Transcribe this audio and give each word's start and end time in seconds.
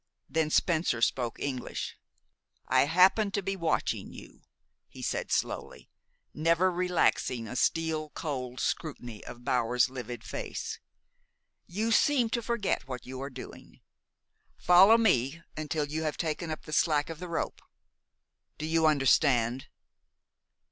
Then 0.27 0.49
Spencer 0.49 0.99
spoke 0.99 1.39
English. 1.39 1.95
"I 2.67 2.85
happen 2.85 3.29
to 3.33 3.43
be 3.43 3.55
watching 3.55 4.11
you," 4.11 4.41
he 4.87 5.03
said 5.03 5.31
slowly, 5.31 5.91
never 6.33 6.71
relaxing 6.71 7.47
a 7.47 7.55
steel 7.55 8.09
cold 8.09 8.59
scrutiny 8.59 9.23
of 9.23 9.45
Bower's 9.45 9.91
livid 9.91 10.23
face. 10.23 10.79
"You 11.67 11.91
seem 11.91 12.31
to 12.31 12.41
forget 12.41 12.87
what 12.87 13.05
you 13.05 13.21
are 13.21 13.29
doing. 13.29 13.81
Follow 14.57 14.97
me 14.97 15.43
until 15.55 15.85
you 15.85 16.01
have 16.01 16.17
taken 16.17 16.49
up 16.49 16.63
the 16.63 16.73
slack 16.73 17.11
of 17.11 17.19
the 17.19 17.27
rope. 17.29 17.61
Do 18.57 18.65
you 18.65 18.87
understand?" 18.87 19.67